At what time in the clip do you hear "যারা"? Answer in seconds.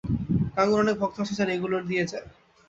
1.39-1.51